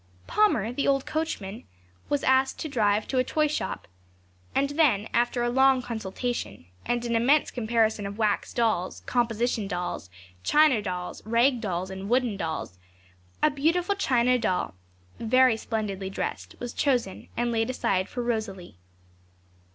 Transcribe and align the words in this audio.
Palmer, 0.25 0.73
the 0.73 0.87
old 0.87 1.05
coachman, 1.05 1.65
was 2.09 2.23
asked 2.23 2.57
to 2.57 2.67
drive 2.67 3.07
to 3.07 3.19
a 3.19 3.23
toyshop; 3.23 3.87
and 4.55 4.71
then, 4.71 5.07
after 5.13 5.43
a 5.43 5.49
long 5.51 5.83
consultation, 5.83 6.65
and 6.87 7.05
an 7.05 7.15
immense 7.15 7.51
comparison 7.51 8.07
of 8.07 8.17
wax 8.17 8.51
dolls, 8.51 9.01
composition 9.05 9.67
dolls, 9.67 10.09
china 10.43 10.81
dolls, 10.81 11.21
rag 11.23 11.61
dolls, 11.61 11.91
and 11.91 12.09
wooden 12.09 12.35
dolls, 12.35 12.79
a 13.43 13.51
beautiful 13.51 13.93
china 13.93 14.39
doll 14.39 14.73
very 15.19 15.55
splendidly 15.55 16.09
dressed 16.09 16.55
was 16.59 16.73
chosen, 16.73 17.27
and 17.37 17.51
laid 17.51 17.69
aside 17.69 18.09
for 18.09 18.23
Rosalie. 18.23 18.79